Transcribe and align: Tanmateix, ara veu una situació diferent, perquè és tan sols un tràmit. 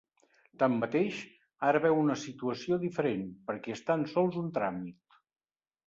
Tanmateix, 0.61 1.19
ara 1.67 1.83
veu 1.85 2.01
una 2.05 2.17
situació 2.23 2.81
diferent, 2.87 3.25
perquè 3.51 3.79
és 3.79 3.87
tan 3.91 4.11
sols 4.17 4.45
un 4.47 4.53
tràmit. 4.61 5.25